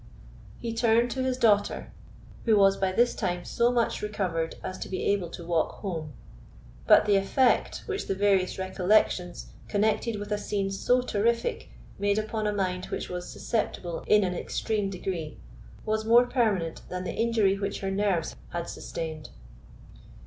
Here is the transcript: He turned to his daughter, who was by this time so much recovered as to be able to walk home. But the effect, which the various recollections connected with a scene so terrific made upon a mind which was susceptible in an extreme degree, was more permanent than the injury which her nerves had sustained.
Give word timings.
He 0.57 0.73
turned 0.73 1.11
to 1.11 1.21
his 1.21 1.37
daughter, 1.37 1.91
who 2.45 2.57
was 2.57 2.75
by 2.75 2.91
this 2.91 3.13
time 3.13 3.45
so 3.45 3.71
much 3.71 4.01
recovered 4.01 4.55
as 4.63 4.79
to 4.79 4.89
be 4.89 5.03
able 5.03 5.29
to 5.29 5.43
walk 5.45 5.73
home. 5.81 6.13
But 6.87 7.05
the 7.05 7.17
effect, 7.17 7.83
which 7.85 8.07
the 8.07 8.15
various 8.15 8.57
recollections 8.57 9.51
connected 9.67 10.15
with 10.15 10.31
a 10.31 10.39
scene 10.39 10.71
so 10.71 11.01
terrific 11.03 11.69
made 11.99 12.17
upon 12.17 12.47
a 12.47 12.51
mind 12.51 12.85
which 12.85 13.09
was 13.09 13.29
susceptible 13.29 14.03
in 14.07 14.23
an 14.23 14.33
extreme 14.33 14.89
degree, 14.89 15.37
was 15.85 16.03
more 16.03 16.25
permanent 16.25 16.81
than 16.89 17.03
the 17.03 17.13
injury 17.13 17.59
which 17.59 17.81
her 17.81 17.91
nerves 17.91 18.35
had 18.49 18.67
sustained. 18.67 19.29